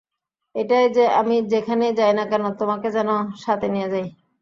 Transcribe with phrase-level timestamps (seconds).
[0.55, 3.09] এটাই যে, আমি যেখানেই যাই না কেন, তোমাকে যেন
[3.43, 4.05] সাথে নিয়ে যাই।